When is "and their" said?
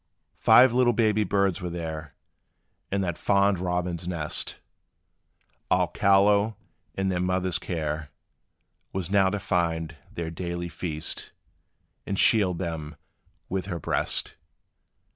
6.95-7.19